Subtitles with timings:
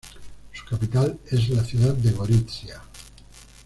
[0.51, 2.81] Su capital es la ciudad de Gorizia.